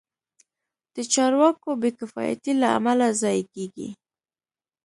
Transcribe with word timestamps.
د 0.95 0.97
چارواکو 1.13 1.69
بې 1.81 1.89
کفایتۍ 1.99 2.53
له 2.61 2.67
امله 2.77 3.07
ضایع 3.21 3.45
کېږي. 3.53 3.89